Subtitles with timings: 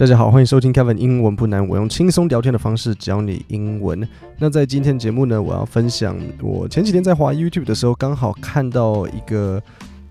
[0.00, 4.08] 大家好，欢迎收听 Kevin 英文不难，我用轻松聊天的方式教你英文。
[4.38, 9.62] 那在今天节目呢，我要分享我前几天在滑 YouTube 的时候，刚好看到一个，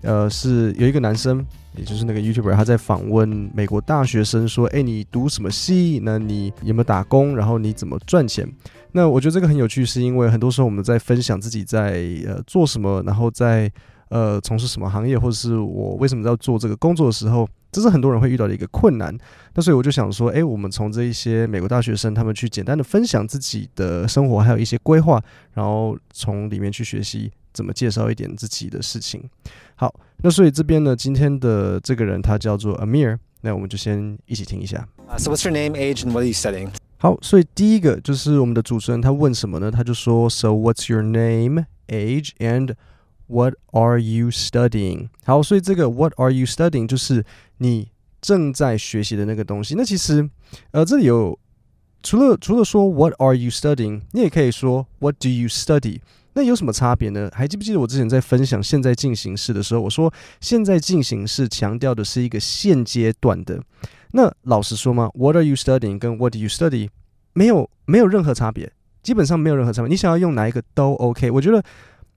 [0.02, 1.44] 呃，是有一个男生，
[1.76, 6.00] 也就是那个 YouTuber，他在访问美国大学生，说：“诶，你读什么系？
[6.04, 7.34] 那你有没有打工？
[7.34, 8.48] 然后你怎么赚钱？”
[8.94, 13.68] 那我觉得这个很有趣，是因为很多时候我们在分享自己在呃做什么，然后在
[14.10, 17.48] 呃从事什么行业，或者是我为什么要做这个工作的时候。
[17.72, 19.16] 这是很多人会遇到的一个困难，
[19.54, 25.22] 那所以我就想说，诶，我们从这一些美国大学生他们去简单的分享自己的生活，还有一些规划，
[25.54, 29.22] 然后从里面去学习怎么介绍一点自己的事情。
[29.76, 29.94] 好，
[30.24, 34.88] 那所以这边呢，今天的这个人他叫做 Amir，那我们就先一起听一下。
[35.16, 36.70] So what's your name, age, and what are you studying?
[36.98, 39.70] 好，所以第一个就是我们的主持人他问什么呢？
[39.70, 42.74] 他就说，So what's your name, age, and
[43.30, 45.08] What are you studying？
[45.24, 47.24] 好，所以这个 What are you studying 就是
[47.58, 47.88] 你
[48.20, 49.76] 正在学习的那个东西。
[49.76, 50.28] 那其实，
[50.72, 51.38] 呃，这里有
[52.02, 56.00] 除了除了说 What are you studying，你也可以说 What do you study？
[56.32, 57.30] 那有什么差别呢？
[57.32, 63.62] 还记不记得我之前在分享现在进行式的时候，我说现在进行式强调的是一个现阶段的。
[64.10, 66.88] 那老实说嘛，What are you studying 跟 What do you study
[67.32, 68.72] 没有没有任何差别，
[69.04, 69.88] 基本上没有任何差别。
[69.88, 71.62] 你想要用哪一个都 OK，我觉得。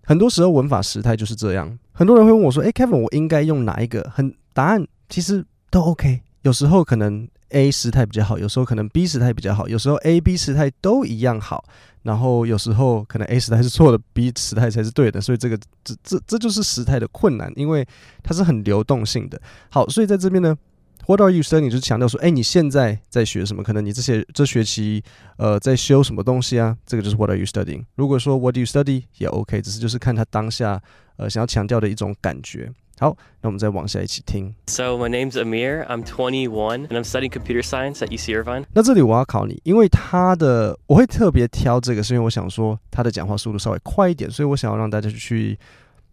[0.06, 6.22] 很多时候文法时态就是这样，很多人会问我说：“诶，Kevin，我应该用哪一个？”很答案其实都 OK。
[6.42, 11.64] 有时候可能 A 时态比较好，有时候可能 B 时态比较好，有时候 A、B 时态都一样好。
[12.02, 15.22] 然后有时候可能 A 时态是错的，B 时态才是对的。
[15.22, 17.88] 所以这个这这这就是时态的困难，因为
[18.22, 19.42] 它是很流动性的。
[19.70, 20.58] 好，所以在这边呢。
[21.06, 21.70] What are you studying？
[21.70, 23.62] 就是强调说，哎，你现在在学什么？
[23.62, 25.04] 可能你这些这学期，
[25.38, 26.78] 呃，在修什么东西啊？
[26.86, 27.86] 这个就是 What are you studying？
[27.96, 30.82] 如果说 What do you study 也 OK，只是就是看他当下，
[31.18, 32.72] 呃，想要强调的一种感觉。
[33.00, 34.54] 好，那我们再往下一起听。
[34.68, 35.86] So my name's Amir.
[35.88, 38.66] I'm 21 and I'm studying computer science at UC Irvine.
[38.74, 45.58] 那这里我要考你，因为他的我会特别挑这个，是因为我想说他的讲话速度稍微快一点，所以我想要让大家去，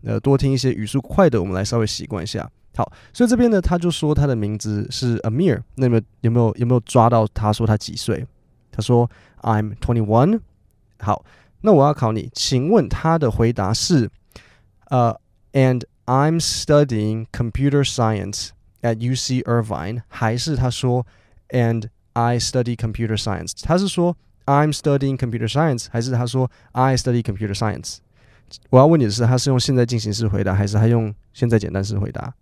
[0.03, 2.51] 呃，多听一些语速快的，我们来稍微习惯一下。
[2.76, 5.62] 好，所以这边呢，他就说他的名字是 Amir。
[5.76, 8.26] 那么有没有有没有抓到他说他几岁？
[8.72, 9.10] 他说
[9.42, 10.42] I'm twenty one。
[11.00, 11.24] 好，
[11.62, 14.10] 那我要考你，请问他的回答是
[14.90, 15.18] 呃、
[15.54, 18.50] uh,，and I'm studying computer science
[18.82, 21.08] at UC Irvine，还是他说
[21.50, 23.54] and I study computer science？
[23.64, 24.16] 他是说
[24.46, 27.98] I'm studying computer science，还是他说 I study computer science？
[28.70, 32.34] 我要问你的是，他是用现在进行式回答，还是他用现在简单式回答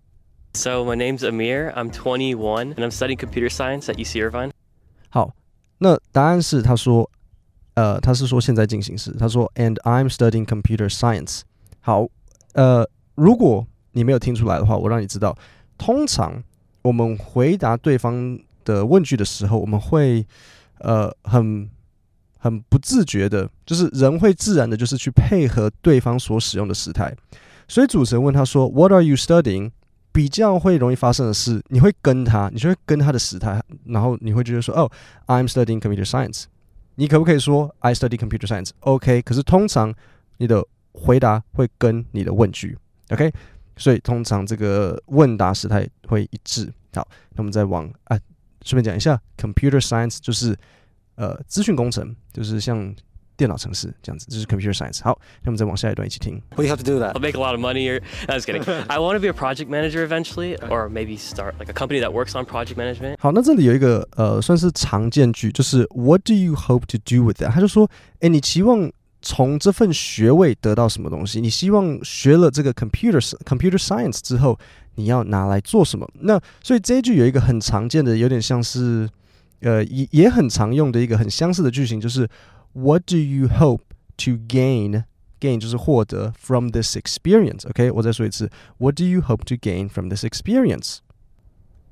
[0.54, 1.72] ？So my name's Amir.
[1.74, 4.50] I'm 21 and I'm studying computer science at UC Irvine.
[5.10, 5.34] 好，
[5.78, 7.10] 那答案是他说，
[7.74, 11.42] 呃，他是说现在进行时，他说 and I'm studying computer science。
[11.80, 12.08] 好，
[12.54, 15.36] 呃，如果你没有听出来的话，我让你知道，
[15.76, 16.42] 通常
[16.82, 20.26] 我们回答对方的问句的时候，我们会
[20.80, 21.70] 呃很
[22.38, 27.14] 很不自觉的，就是人会自然的，就是去配合对方所使用的时态。
[27.66, 29.70] 所以主持人问他说，What are you studying？
[30.18, 34.90] 比较会容易发生的是，你会跟他，你就会跟他的时态，然后你会觉得说，哦
[35.28, 36.46] ，I'm studying computer science。
[36.96, 39.94] 你可不可以说 I study computer science？OK，可是通常
[40.38, 40.60] 你的
[40.92, 42.76] 回答会跟你的问句
[43.10, 43.32] ，OK，
[43.76, 46.64] 所以通常这个问答时态会一致。
[46.92, 48.18] 好，那我们再往啊，
[48.62, 50.58] 顺便讲一下，computer science 就是
[51.14, 52.92] 呃资讯工程，就是像。
[53.38, 55.00] 电脑程式这样子，这是 computer science。
[55.04, 56.42] 好，那我们再往下一段一起听。
[56.56, 57.12] What do you have to do that?
[57.12, 57.88] I'll make a lot of money.
[57.88, 58.64] Or, I was kidding.
[58.88, 62.12] I want to be a project manager eventually, or maybe start like a company that
[62.12, 63.16] works on project management.
[63.20, 67.52] 好，那这里有一个呃，算是常见句，就是 What do you hope to do with that？
[67.52, 67.88] 他就说，
[68.18, 68.90] 诶，你期望
[69.22, 71.40] 从这份学位得到什么东西？
[71.40, 74.58] 你希望学了这个 computer computer science 之后，
[74.96, 76.04] 你要拿来做什么？
[76.22, 79.08] 那所以这一句有一个很常见的，有点像是
[79.60, 82.28] 呃，也也很常用的一个很相似的句型，就是。
[82.77, 83.81] What do you hope
[84.17, 85.03] to gain?
[85.39, 87.67] Gain 就是获得 from this experience.
[87.67, 88.49] OK，我再说一次。
[88.77, 90.99] What do you hope to gain from this experience?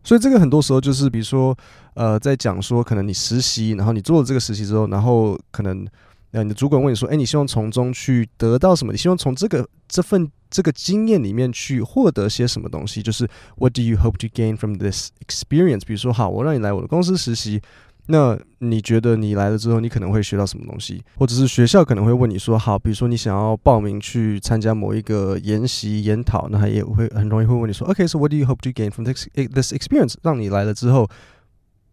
[0.04, 1.58] 所以这个很多时候就是，比如说，
[1.96, 5.86] 呃，在讲说，可能你实习，然后你做了这个实习之后，然后可能
[6.32, 8.94] 呃，你的主管问你说，哎，你希望从中去得到什么？
[8.94, 13.04] 你希望从这个这份这个经验里面去获得些什么东西？
[13.04, 15.82] 就是 What do you hope to gain from this experience？
[15.86, 17.62] 比如说，好，我让你来我的公司实习。
[18.09, 21.03] 那你觉得你来了之后，你可能会学到什么东西？
[21.17, 30.15] 或者是学校可能会问你说，好，比如说你想要报名去参加某一个研习研讨，那他也会很容易会问你说，OK，so what do you hope to gain from this this experience？
[30.23, 31.09] 让你来了之后，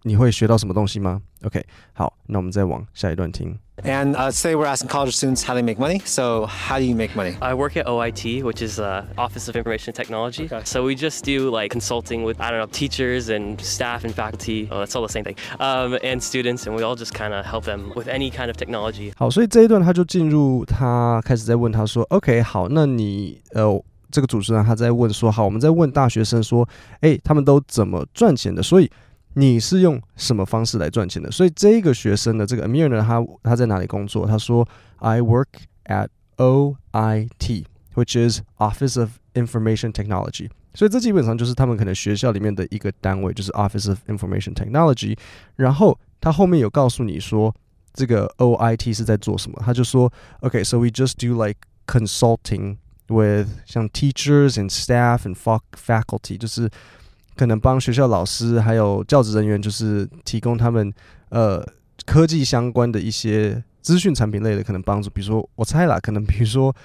[0.03, 1.21] 你会学到什么东西吗？
[1.43, 3.59] OK，好，那我们再往下一段听。
[3.85, 6.01] And uh, today we're asking college students how they make money.
[6.05, 7.37] So how do you make money?
[7.41, 10.47] I work at OIT, which is uh, Office of Information Technology.
[10.47, 10.63] Okay.
[10.65, 14.69] So we just do like consulting with I don't know teachers and staff and faculty.
[14.71, 15.37] Oh, that's all the same thing.
[15.61, 18.57] Um, and students, and we all just kind of help them with any kind of
[18.57, 19.13] technology.
[19.17, 23.81] 好，所以这一段他就进入他开始在问他说：“OK，好，那你呃，
[24.11, 26.69] 这个主持人他在问说，好，我们在问大学生说，
[27.03, 28.61] 诶，他们都怎么赚钱的？
[28.61, 28.91] 所以
[29.35, 31.31] 你是用什么方式来赚钱的？
[31.31, 34.27] 所以这一个学生呢，这个 Amir 呢，他他在哪里工作？
[34.27, 34.67] 他说：
[34.97, 35.47] I work
[35.85, 36.09] at
[36.39, 40.49] OIT，which is Office of Information Technology。
[40.75, 45.17] 所以这基本上就是他们可能学校里面的一个单位，就是 Office of Information Technology。
[45.55, 47.55] 然后他后面有告诉你说，
[47.93, 49.63] 这个 OIT 是在做什么？
[49.65, 56.69] 他就说：OK，so、okay, we just do like consulting with 像 teachers and staff and faculty，就是。
[57.36, 60.94] 可能帮学校老师还有教职人员，就是提供他们
[61.30, 61.66] 呃
[62.06, 65.10] 科技相关的一些资讯产品类的可能帮助。
[65.10, 66.76] 比如说，我猜啦，可能比如说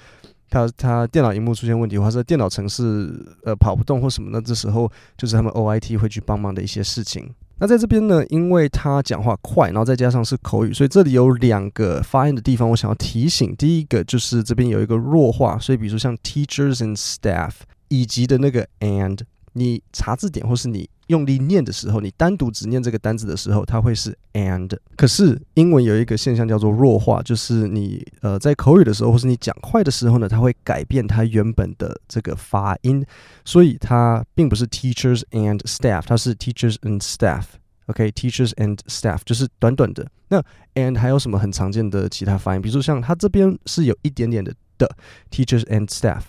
[0.49, 7.29] 他他电脑荧幕出现问题，或者电脑程式呃跑不动或什么的，这时候就是他们 OIT 会去帮忙的一些事情。
[7.59, 13.55] 那在这边呢，因为他讲话快，然后再加上是口语，所以这里有两个发音的地方，我想要提醒。
[13.55, 17.51] 第一个就是这边有一个弱化，所以比如说像 teachers and staff
[17.89, 19.19] 以及的那个 and。
[19.53, 24.77] 你查字典或是你用力念的时候，你单独只念这个单字的时候，它会是 and。
[24.95, 33.03] 可是英文有一个现象叫做弱化，就是你呃在口语的时候，或是你讲快的时候呢，它会改变它原本的这个发音，
[33.43, 37.43] 所以它并不是 teachers and staff，它是 teachers and staff。
[37.87, 40.05] OK，teachers and staff 就是短短的。
[40.27, 40.39] 那
[40.75, 42.61] and 还有什么很常见的其他发音？
[42.61, 44.95] 比如说像它这边是有一点点的的
[45.31, 46.21] teachers and staff，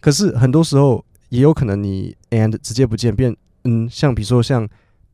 [0.00, 1.04] 可是很多时候。
[1.34, 4.68] 也有可能你 and 直接不见变嗯，像比如说像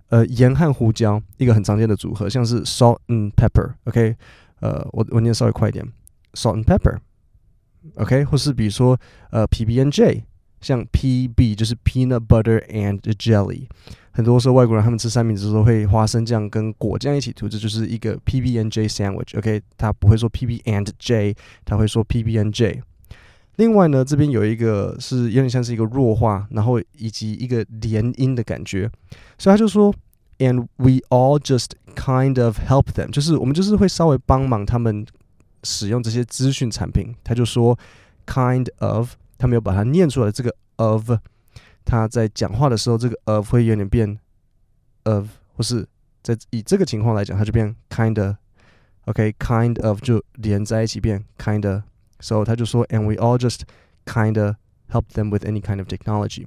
[0.09, 4.15] 呃盐和胡椒一个很常见的组合，像是 salt and pepper，OK，、
[4.61, 5.83] 呃我我念稍微快一点
[6.35, 8.99] ，salt and pepper，OK，、或是比如说
[9.31, 10.25] 呃 PB and J，
[10.61, 13.67] 像 PB 就是 peanut butter and jelly，
[14.11, 21.35] 很多时候外国人他们吃三明治的时候会花生酱跟果酱一起涂，这就是一个 PB and J sandwich，OK，、他不会说 PB and J，
[21.65, 22.83] 他会说 PB and J。
[23.61, 28.91] 另外呢，这边有一个是有点像是一个弱化，然后以及一个连音的感觉，
[29.37, 29.95] 所以他就说
[30.39, 35.05] ，and we all just kind of help them，就是我们就是会稍微帮忙他们
[35.63, 37.15] 使用这些资讯产品。
[37.23, 37.79] 他就说
[38.25, 41.11] ，kind of，他没有把它念出来，这个 of，
[41.85, 44.19] 他在讲话的时候，这个 of 会有点变
[45.03, 45.87] of，或是
[46.23, 51.83] 在以这个情况来讲，它就变 kinda，OK，kind of 就连在一起变 kinda。
[52.21, 53.61] So 他就说，and we all just
[54.07, 54.57] kinda
[54.91, 56.47] help them with any kind of technology。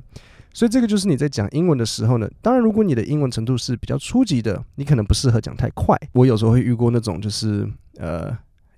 [0.53, 5.97] 所以这个就是你在讲英文的时候呢，当然如果你的英文程度是比较初级的，你可能不适合讲太快。
[6.11, 7.67] 我有时候会遇过那种就是
[7.97, 8.37] 呃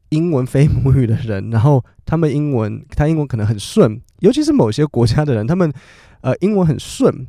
[0.09, 5.69] 英文非母语的人，然后他们英文他英文可能很顺，尤其是某些国家的人，他们
[6.21, 7.27] 呃英文很顺，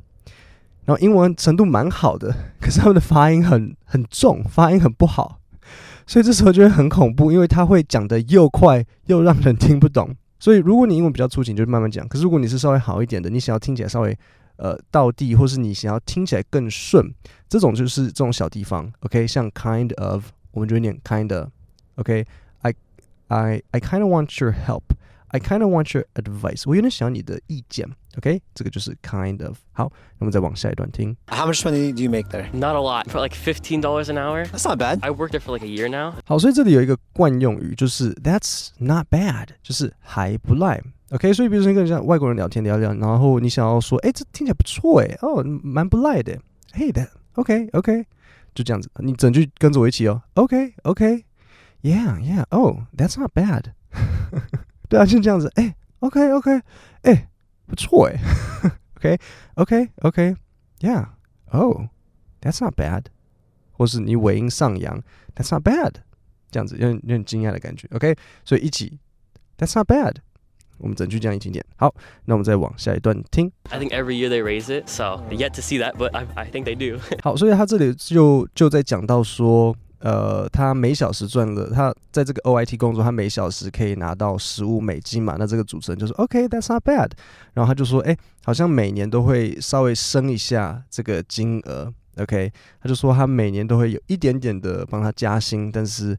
[0.85, 5.41] 然后英文程度蛮好的，可是他们的发音很很重，发音很不好。
[6.07, 10.15] 所以这时候就会很恐怖，因为他会讲得又快又让人听不懂。
[10.39, 12.07] 所以如果你英文比较粗浅，就慢慢讲。
[12.07, 14.17] 可是如果你是稍微好一点的，你想要听起来稍微
[14.57, 17.13] 呃道地，或是你想要听起来更顺，
[17.49, 18.93] 这种就是这种小地方。
[19.01, 21.49] OK，像 kind of，我们就会念 kinda。
[21.97, 22.75] OK，I
[23.29, 24.83] I I kind of want your help。
[25.29, 26.63] I kind of want your advice。
[26.67, 27.89] 我有点想要你的意见。
[28.18, 29.58] OK，这个就是 kind of。
[29.72, 31.16] 好，那么再往下一段听。
[31.28, 32.46] How much money do you make there?
[32.52, 33.06] Not a lot.
[33.10, 34.46] For like fifteen dollars an hour.
[34.46, 35.00] That's not bad.
[35.02, 36.14] I worked there for like a year now.
[36.26, 40.82] 好，所以这里有一个惯用语，就是 That's not bad，就是还不赖。
[41.12, 46.38] OK，所以比如说跟像外国人聊天聊聊，然后你想要说，哎，这听起来不错哎，哦，蛮不赖的。
[46.74, 47.10] Hey that.
[47.36, 48.06] OK OK，
[48.54, 50.22] 就这样子，你整句跟着我一起哦。
[50.34, 52.46] OK OK，Yeah Yeah.
[52.50, 53.74] Oh, that's not bad.
[54.90, 56.62] 对啊，就这样子，哎，OK OK，
[57.04, 57.30] 哎，
[57.68, 58.18] 不错哎，
[58.96, 59.20] OK
[59.56, 63.06] OK OK，Yeah，Oh，That's not bad，
[63.72, 65.04] 或是你尾音上扬，
[65.36, 65.96] That's not bad，
[66.50, 69.00] 这样子有点有点惊讶的感觉，OK，所以一起，
[69.58, 70.16] That's not bad，
[70.78, 71.94] 我们整句这样一起念，好，
[72.26, 73.52] 那我们再往下一段听。
[73.70, 76.66] I think every year they raise it, so yet to see that, but I I think
[76.66, 77.00] they do.
[77.24, 79.76] 好，所以他这里就就在讲到说。
[80.07, 85.35] 呃，他每小时赚了，他在这个 OIT 工作，他每小时可以拿到十五美金嘛？
[85.37, 87.11] 那这个主持人就说，OK，that's not bad。
[87.55, 91.93] 然后他就说，哎，好像每年都会稍微升一下这个金额。
[92.19, 96.17] OK，他就说他每年都会有一点点的帮他加薪，但是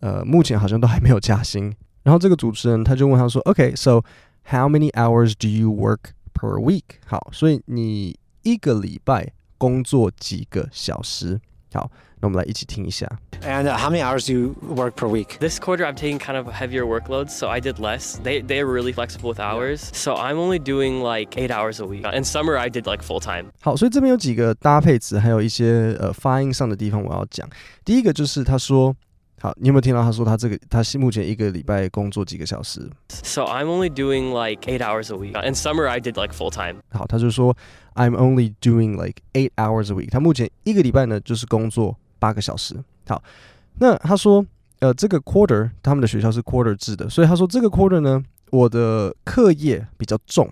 [0.00, 1.74] 呃，目前好像都还没有加薪。
[2.02, 4.02] 然后这个主持人他就问他说，OK，so
[4.50, 6.82] how many hours do you work per week？
[7.06, 11.40] 好，所以你一个礼拜工作几个小时？
[11.72, 11.90] 好，
[12.21, 13.07] 那我们来一起听一下。
[13.41, 15.37] And uh, how many hours do you work per week?
[15.39, 18.19] This quarter, I'm taking kind of heavier workloads, so I did less.
[18.23, 22.03] They they're really flexible with hours, so I'm only doing like eight hours a week.
[22.11, 23.51] In summer, I did like full time.
[23.61, 27.47] 好，所以这边有几个搭配词，还有一些呃发音上的地方我要讲。
[27.85, 28.95] 第一个就是他说，
[29.39, 32.89] 好，你有没有听到他说他这个他目前一个礼拜工作几个小时？
[33.09, 35.35] So I'm only doing like eight hours a week.
[35.47, 36.77] In summer, I did like full time.
[36.89, 37.55] 好，他就说
[37.93, 40.09] I'm only doing like eight hours a week。
[40.09, 42.76] 他目前一个礼拜呢就是工作 八个小时。
[43.08, 43.20] 好，
[43.80, 44.46] 那他说，
[44.78, 50.48] 呃，这个 quarter 他们的学校是 quarter 制的，所以他说这个 quarter 呢，我的课业比较重，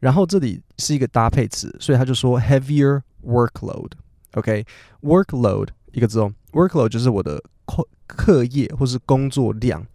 [0.00, 9.86] 然后这里是一个搭配词，所以他就说 heavier workload，OK，workload、一个字哦，workload 就是我的课课业或是工作量，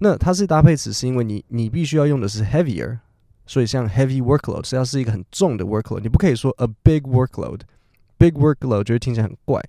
[0.00, 2.98] 那它是搭配词，是因为你你必须要用的是 heavier，
[3.46, 9.62] 所以像 heavy workload 是要是一个很重的 workload，你不可以说 a big workload，big workload 就会听起来很怪。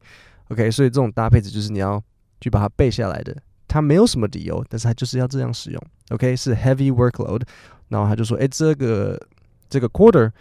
[0.50, 2.02] OK，所以这种搭配子就是你要
[2.40, 3.36] 去把它背下来的。
[3.68, 5.82] 它没有什么理由，但是它就是要这样使用。
[6.12, 7.42] OK，是 heavy workload，
[7.90, 9.20] 然后他就说：“诶，这个
[9.68, 10.32] 这个 quarter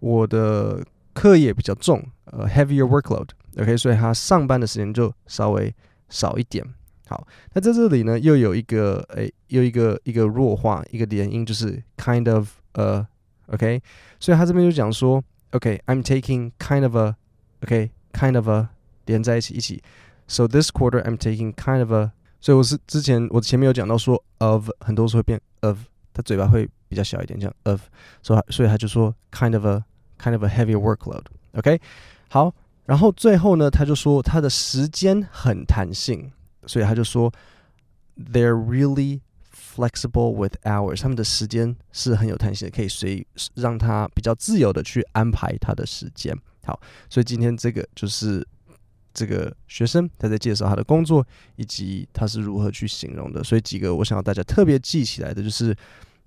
[0.00, 3.28] 我的课业比较重，呃，heavier workload。
[3.58, 5.74] OK，所以他上班的时间就稍微
[6.08, 6.64] 少一点。
[7.08, 13.06] 好，那在这里呢，又有一个诶，又一个一个弱化，一个连音，就是 kind of 呃
[13.48, 13.82] ，OK，
[14.20, 17.16] 所以他这边就讲说：“OK，I'm taking kind of a
[17.62, 18.68] OK，kind of a。”
[19.08, 19.82] 连在一起，一起。
[20.30, 25.78] So this quarter I'm taking kind of a，所以我是之前我前面有讲到说 of，很多时候会变 of，
[26.12, 27.80] 他嘴巴会比较小一点，这样 of，
[28.22, 29.82] 所以所以他就说 kind of a
[30.20, 31.80] kind of a heavy workload，OK，okay？
[32.28, 36.30] 好，然后最后呢，他就说他的时间很弹性，
[36.66, 37.32] 所以他就说
[38.30, 46.36] they're really flexible with hours，他们的时间是很有弹性的，可以随让他比较自由的去安排他的时间。
[46.66, 48.46] 好，所以今天这个就是。
[49.18, 55.74] 这个学生他在介绍他的工作以及他是如何去形容的，所以几个我想要大家特别记起来的就是，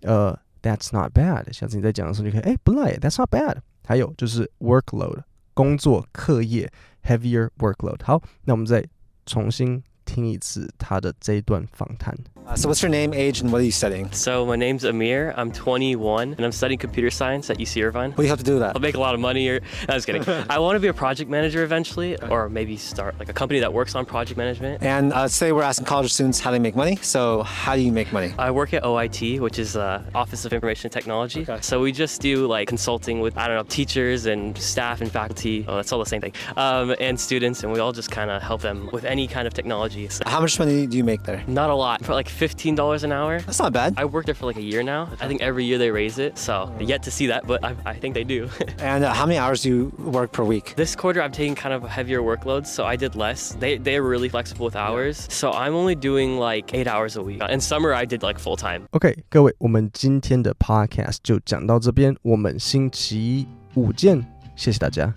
[0.02, 1.50] 呃，That's not bad。
[1.54, 3.60] 下次你在讲的时候就可以，哎，不赖，That's not bad。
[3.86, 5.22] 还有就是 workload，
[5.54, 6.70] 工作课业
[7.06, 8.04] ，heavier workload。
[8.04, 8.86] 好，那我们再
[9.26, 12.14] 重新听一次他的这一段访谈。
[12.48, 14.12] Uh, so what's your name, age, and what are you studying?
[14.12, 15.34] So my name's Amir.
[15.38, 18.12] I'm 21, and I'm studying computer science at UC Irvine.
[18.12, 18.76] What do you have to do that?
[18.76, 19.48] I'll make a lot of money.
[19.48, 20.24] Or no, I was kidding.
[20.50, 23.72] I want to be a project manager eventually, or maybe start like a company that
[23.72, 24.82] works on project management.
[24.84, 26.98] And uh, today we're asking college students how they make money.
[26.98, 28.34] So how do you make money?
[28.38, 31.44] I work at OIT, which is uh, Office of Information Technology.
[31.44, 31.60] Okay.
[31.62, 35.64] So we just do like consulting with I don't know teachers and staff and faculty.
[35.68, 36.34] Oh, that's all the same thing.
[36.58, 39.54] Um, and students, and we all just kind of help them with any kind of
[39.54, 40.10] technology.
[40.10, 41.44] So how much money do you make there?
[41.48, 42.04] Not a lot.
[42.04, 43.41] For like $15 an hour.
[43.41, 43.95] That's not bad.
[43.97, 45.09] I worked there for like a year now.
[45.21, 47.95] I think every year they raise it, so yet to see that, but I, I
[47.95, 48.49] think they do.
[48.79, 50.75] and uh, how many hours do you work per week?
[50.77, 53.57] This quarter, I'm taking kind of heavier workloads, so I did less.
[53.59, 57.43] They they're really flexible with hours, so I'm only doing like eight hours a week.
[57.49, 58.87] In summer, I did like full time.
[58.93, 64.25] OK，各位，我们今天的 Podcast 就讲到这边，我们星期五见，
[64.57, 65.13] 谢谢大家。